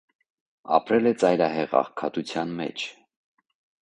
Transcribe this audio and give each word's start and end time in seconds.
Ապրել 0.77 1.09
է 1.09 1.11
ծայրահեղ 1.23 1.75
աղքատության 1.83 2.57
մեջ։ 2.63 2.87